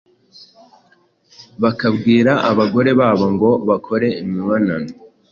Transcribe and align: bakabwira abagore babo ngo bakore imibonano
bakabwira 1.63 2.31
abagore 2.51 2.89
babo 2.99 3.25
ngo 3.33 3.49
bakore 3.69 4.07
imibonano 4.21 4.91